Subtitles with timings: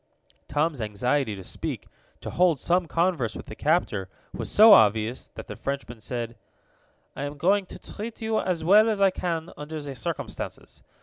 [0.47, 1.87] Tom's anxiety to speak,
[2.21, 6.35] to hold some converse with the captor, was so obvious that the Frenchman said:
[7.15, 10.81] "I am going to treat you as well as I can under the circumstances.